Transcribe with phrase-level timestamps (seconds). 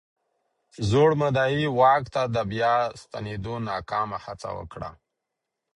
[0.89, 4.89] زوړ مدعي واک ته د بیا ستنېدو ناکامه هڅه وکړه.